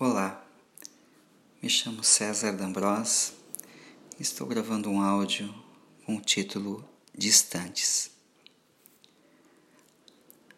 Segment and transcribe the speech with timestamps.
[0.00, 0.46] Olá,
[1.60, 3.32] me chamo César D'Ambros
[4.16, 5.52] e estou gravando um áudio
[6.06, 8.08] com o título Distantes.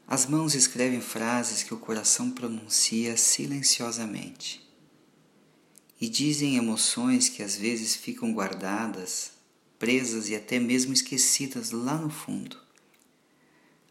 [0.06, 4.62] As mãos escrevem frases que o coração pronuncia silenciosamente
[5.98, 9.32] e dizem emoções que às vezes ficam guardadas,
[9.78, 12.58] presas e até mesmo esquecidas lá no fundo.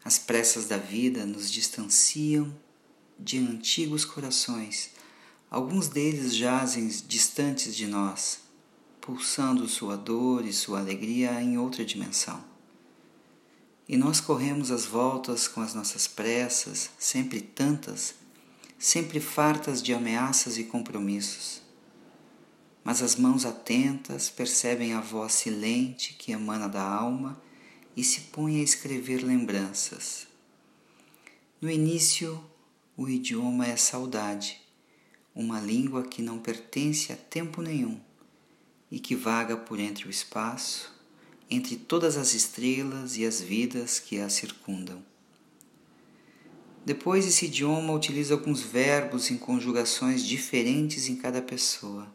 [0.04, 2.56] As pressas da vida nos distanciam
[3.18, 4.99] de antigos corações
[5.50, 8.38] Alguns deles jazem distantes de nós,
[9.00, 12.44] pulsando sua dor e sua alegria em outra dimensão.
[13.88, 18.14] E nós corremos as voltas com as nossas pressas, sempre tantas,
[18.78, 21.60] sempre fartas de ameaças e compromissos.
[22.84, 27.42] Mas as mãos atentas percebem a voz silente que emana da alma
[27.96, 30.28] e se põe a escrever lembranças.
[31.60, 32.40] No início,
[32.96, 34.69] o idioma é saudade
[35.34, 38.00] uma língua que não pertence a tempo nenhum
[38.90, 40.92] e que vaga por entre o espaço,
[41.48, 45.02] entre todas as estrelas e as vidas que a circundam.
[46.84, 52.12] Depois, esse idioma utiliza alguns verbos em conjugações diferentes em cada pessoa.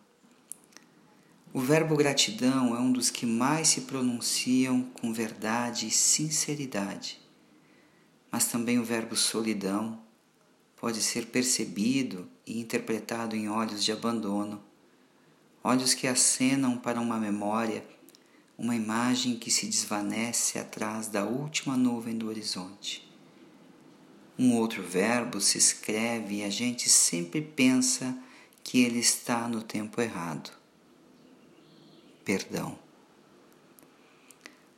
[1.54, 7.22] O verbo gratidão é um dos que mais se pronunciam com verdade e sinceridade,
[8.30, 10.05] mas também o verbo solidão,
[10.86, 14.64] pode ser percebido e interpretado em olhos de abandono,
[15.64, 17.84] olhos que acenam para uma memória,
[18.56, 23.12] uma imagem que se desvanece atrás da última nuvem do horizonte.
[24.38, 28.16] Um outro verbo se escreve e a gente sempre pensa
[28.64, 30.52] que ele está no tempo errado.
[32.24, 32.78] Perdão.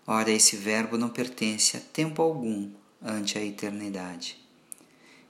[0.07, 2.71] Ora, esse verbo não pertence a tempo algum
[3.01, 4.46] ante a eternidade.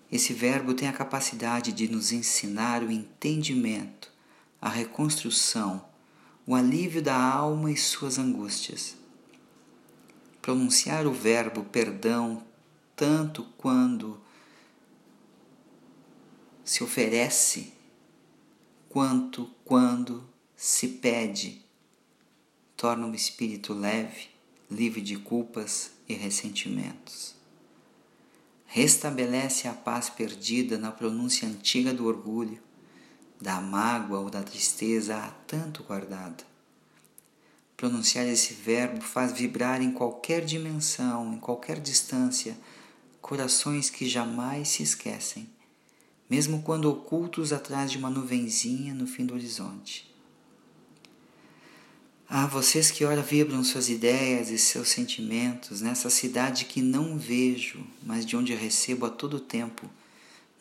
[0.09, 4.09] Esse verbo tem a capacidade de nos ensinar o entendimento,
[4.61, 5.85] a reconstrução,
[6.45, 8.95] o alívio da alma e suas angústias.
[10.41, 12.41] Pronunciar o verbo perdão
[12.95, 14.19] tanto quando
[16.63, 17.73] se oferece,
[18.87, 21.61] quanto quando se pede,
[22.77, 24.29] torna o espírito leve,
[24.71, 27.36] livre de culpas e ressentimentos
[28.67, 32.59] restabelece a paz perdida na pronúncia antiga do orgulho,
[33.41, 36.43] da mágoa ou da tristeza há tanto guardada.
[37.77, 42.57] Pronunciar esse verbo faz vibrar em qualquer dimensão, em qualquer distância,
[43.21, 45.49] corações que jamais se esquecem,
[46.29, 50.06] mesmo quando ocultos atrás de uma nuvenzinha no fim do horizonte.
[52.29, 57.87] Ah, vocês que ora vibram suas ideias e seus sentimentos nessa cidade que não vejo,
[58.03, 59.89] mas de onde recebo a todo tempo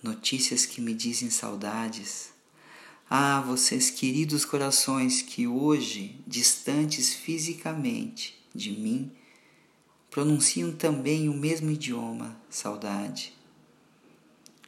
[0.01, 2.31] notícias que me dizem saudades.
[3.11, 9.11] Ah, vocês queridos corações que hoje, distantes fisicamente de mim,
[10.09, 13.35] pronunciam também o mesmo idioma, saudade.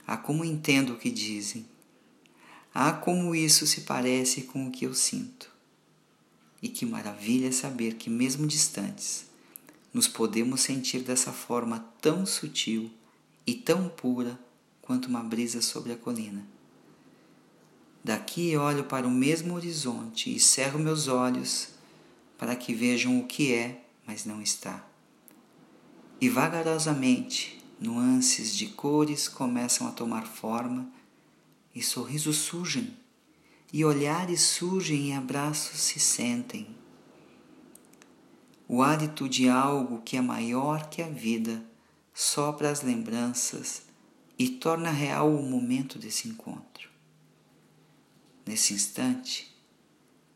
[0.04, 1.65] Ah, como entendo o que dizem.
[2.75, 5.58] Ah, como isso se parece com o que eu sinto.
[6.61, 9.27] E que maravilha saber que, mesmo distantes,
[9.93, 12.91] nos podemos sentir dessa forma tão sutil
[13.47, 14.39] e tão pura
[14.83, 16.47] quanto uma brisa sobre a colina.
[18.03, 21.69] Daqui olho para o mesmo horizonte e cerro meus olhos
[22.39, 24.87] para que vejam o que é, mas não está.
[26.21, 30.91] E vagarosamente, nuances de cores começam a tomar forma
[31.75, 32.97] e sorrisos surgem
[33.73, 36.67] e olhares surgem e abraços se sentem.
[38.67, 41.62] O hálito de algo que é maior que a vida
[42.15, 43.83] sopra as lembranças
[44.39, 46.89] e torna real o momento desse encontro.
[48.47, 49.55] Nesse instante,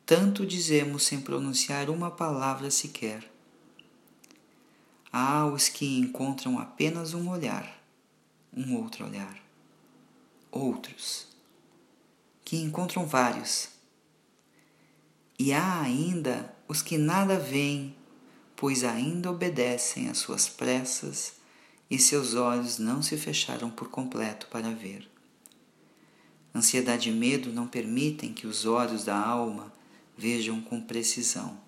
[0.04, 3.30] tanto dizemos sem pronunciar uma palavra sequer.
[5.10, 7.82] Há os que encontram apenas um olhar,
[8.54, 9.38] um outro olhar.
[10.50, 11.31] Outros
[12.52, 13.70] que encontram vários.
[15.38, 17.96] E há ainda os que nada veem,
[18.54, 21.36] pois ainda obedecem às suas pressas
[21.90, 25.10] e seus olhos não se fecharam por completo para ver.
[26.54, 29.72] Ansiedade e medo não permitem que os olhos da alma
[30.14, 31.58] vejam com precisão,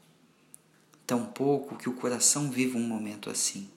[1.07, 3.71] tampouco que o coração viva um momento assim.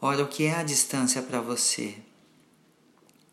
[0.00, 1.98] Ora, o que é a distância para você?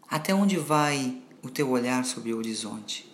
[0.09, 3.13] Até onde vai o teu olhar sobre o horizonte.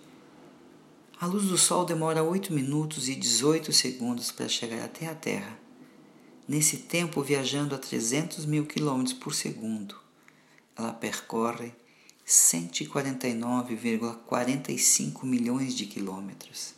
[1.20, 5.60] A luz do sol demora 8 minutos e 18 segundos para chegar até a Terra.
[6.48, 9.98] Nesse tempo, viajando a 300 mil quilômetros por segundo,
[10.78, 11.74] ela percorre
[12.26, 16.74] 149,45 milhões de quilômetros.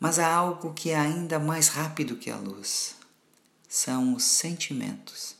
[0.00, 2.96] Mas há algo que é ainda mais rápido que a luz:
[3.68, 5.36] são os sentimentos.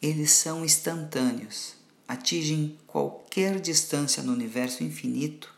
[0.00, 1.74] Eles são instantâneos,
[2.06, 5.52] atingem qualquer distância no universo infinito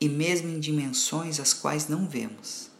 [0.00, 2.70] e mesmo em dimensões as quais não vemos.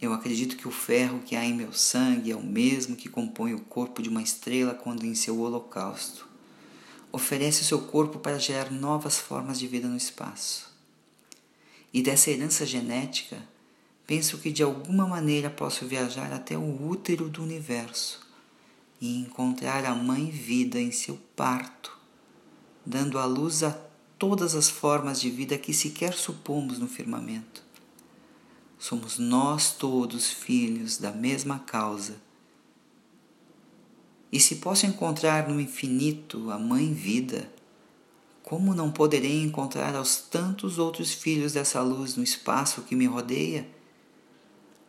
[0.00, 3.54] Eu acredito que o ferro que há em meu sangue é o mesmo que compõe
[3.54, 6.28] o corpo de uma estrela quando em seu holocausto.
[7.10, 10.70] Oferece o seu corpo para gerar novas formas de vida no espaço.
[11.94, 13.42] E dessa herança genética,
[14.06, 18.25] penso que de alguma maneira posso viajar até o útero do universo
[19.00, 21.96] e encontrar a mãe vida em seu parto,
[22.84, 23.70] dando à luz a
[24.18, 27.62] todas as formas de vida que sequer supomos no firmamento.
[28.78, 32.16] Somos nós todos filhos da mesma causa.
[34.30, 37.50] E se posso encontrar no infinito a Mãe Vida,
[38.42, 43.75] como não poderei encontrar aos tantos outros filhos dessa luz no espaço que me rodeia?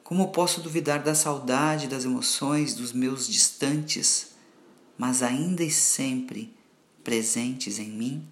[0.08, 4.30] Como posso duvidar da saudade, das emoções dos meus distantes,
[4.98, 6.56] mas ainda e sempre
[7.04, 8.26] presentes em mim?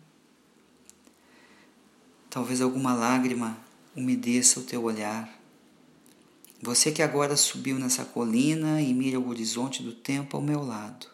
[2.29, 3.57] Talvez alguma lágrima
[3.93, 5.29] umedeça o teu olhar.
[6.61, 11.07] Você que agora subiu nessa colina e mira o horizonte do tempo ao meu lado.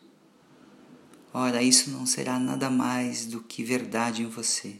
[1.34, 4.76] Ora, isso não será nada mais do que verdade em você.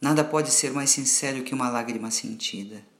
[0.00, 2.90] Nada pode ser mais sincero que uma lágrima sentida.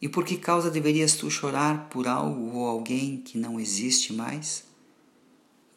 [0.00, 4.64] E por que causa deverias tu chorar por algo ou alguém que não existe mais?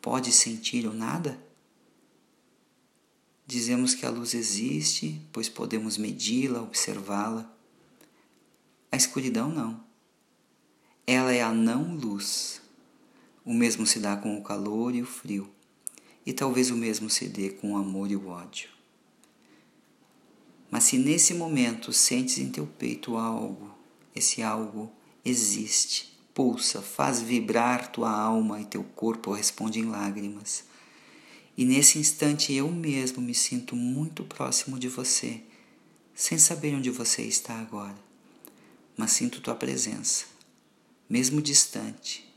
[0.01, 1.41] Pode sentir o nada?
[3.47, 7.51] Dizemos que a luz existe, pois podemos medi-la, observá-la.
[8.91, 9.83] A escuridão não.
[11.05, 12.61] Ela é a não-luz.
[13.43, 15.49] O mesmo se dá com o calor e o frio,
[16.25, 18.69] e talvez o mesmo se dê com o amor e o ódio.
[20.69, 23.70] Mas se nesse momento sentes em teu peito algo,
[24.15, 24.91] esse algo
[25.23, 30.63] existe, pulsa, faz vibrar tua alma e teu corpo responde em lágrimas.
[31.57, 35.41] E nesse instante eu mesmo me sinto muito próximo de você,
[36.13, 37.97] sem saber onde você está agora,
[38.97, 40.25] mas sinto tua presença,
[41.09, 42.27] mesmo distante,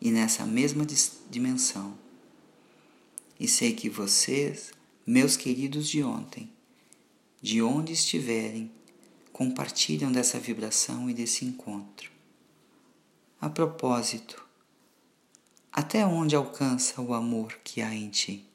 [0.00, 0.86] e nessa mesma
[1.30, 1.98] dimensão.
[3.38, 4.72] E sei que vocês,
[5.06, 6.50] meus queridos de ontem,
[7.40, 8.70] de onde estiverem,
[9.38, 12.10] compartilham dessa vibração e desse encontro.
[13.40, 14.44] A propósito,
[15.72, 18.47] até onde alcança o amor que há em ti?